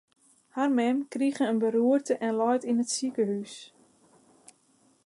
Har 0.55 0.69
mem 0.77 1.03
krige 1.15 1.49
in 1.51 1.59
beroerte 1.63 2.17
en 2.27 2.33
leit 2.39 2.67
yn 2.69 2.81
it 2.83 2.91
sikehús. 2.95 3.55